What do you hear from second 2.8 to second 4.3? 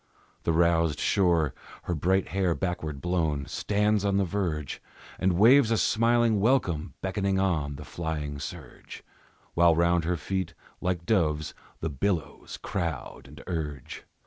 blown, Stands on the